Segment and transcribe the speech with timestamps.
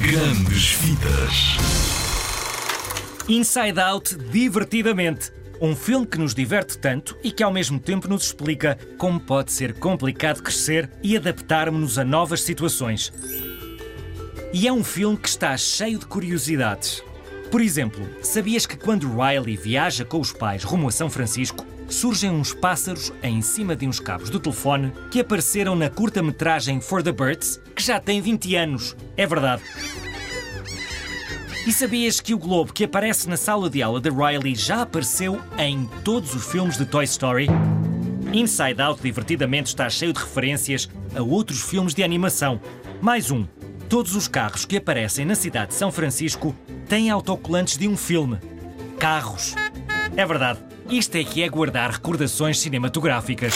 [0.00, 1.58] Grandes Vidas.
[3.28, 5.30] Inside Out divertidamente.
[5.60, 9.52] Um filme que nos diverte tanto e que ao mesmo tempo nos explica como pode
[9.52, 13.12] ser complicado crescer e adaptarmos-nos a novas situações.
[14.54, 17.04] E é um filme que está cheio de curiosidades.
[17.50, 22.30] Por exemplo, sabias que quando Riley viaja com os pais rumo a São Francisco, surgem
[22.30, 27.12] uns pássaros em cima de uns cabos do telefone que apareceram na curta-metragem For the
[27.12, 28.96] Birds, que já tem 20 anos.
[29.16, 29.62] É verdade.
[31.66, 35.40] E sabias que o globo que aparece na sala de aula de Riley já apareceu
[35.58, 37.48] em todos os filmes de Toy Story?
[38.32, 42.60] Inside Out divertidamente está cheio de referências a outros filmes de animação.
[43.00, 43.44] Mais um.
[43.88, 46.54] Todos os carros que aparecem na cidade de São Francisco
[46.88, 48.38] têm autocolantes de um filme.
[48.98, 49.54] Carros.
[50.16, 50.60] É verdade.
[50.90, 53.54] Isto é que é guardar recordações cinematográficas.